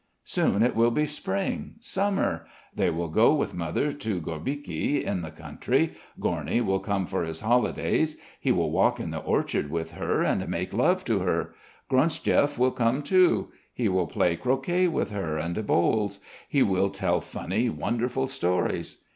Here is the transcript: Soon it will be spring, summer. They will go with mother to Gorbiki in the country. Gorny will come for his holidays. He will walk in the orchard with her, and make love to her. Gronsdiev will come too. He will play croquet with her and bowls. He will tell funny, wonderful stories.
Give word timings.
Soon 0.25 0.63
it 0.63 0.75
will 0.75 0.89
be 0.89 1.05
spring, 1.05 1.75
summer. 1.79 2.47
They 2.75 2.89
will 2.89 3.07
go 3.07 3.35
with 3.35 3.53
mother 3.53 3.91
to 3.91 4.19
Gorbiki 4.19 5.03
in 5.03 5.21
the 5.21 5.29
country. 5.29 5.93
Gorny 6.19 6.59
will 6.59 6.79
come 6.79 7.05
for 7.05 7.23
his 7.23 7.41
holidays. 7.41 8.17
He 8.39 8.51
will 8.51 8.71
walk 8.71 8.99
in 8.99 9.11
the 9.11 9.19
orchard 9.19 9.69
with 9.69 9.91
her, 9.91 10.23
and 10.23 10.47
make 10.49 10.73
love 10.73 11.05
to 11.05 11.19
her. 11.19 11.53
Gronsdiev 11.87 12.57
will 12.57 12.71
come 12.71 13.03
too. 13.03 13.49
He 13.75 13.87
will 13.89 14.07
play 14.07 14.35
croquet 14.35 14.87
with 14.87 15.11
her 15.11 15.37
and 15.37 15.67
bowls. 15.67 16.19
He 16.49 16.63
will 16.63 16.89
tell 16.89 17.21
funny, 17.21 17.69
wonderful 17.69 18.25
stories. 18.25 19.03